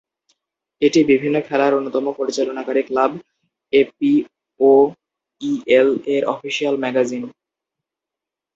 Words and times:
এটি 0.81 0.99
বিভিন্ন 1.11 1.37
খেলার 1.47 1.71
অন্যতম 1.73 2.05
পরিচালনাকারী 2.19 2.81
ক্লাব 2.83 3.11
এপিওইএল-এর 3.73 4.23
অফিশিয়াল 6.33 6.75
ম্যাগাজিন। 6.83 7.23